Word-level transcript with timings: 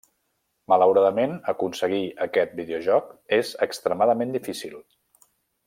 Malauradament, 0.71 1.35
aconseguir 1.53 2.01
aquest 2.27 2.57
videojoc 2.61 3.13
és 3.39 3.53
extremadament 3.69 4.35
difícil. 4.39 4.77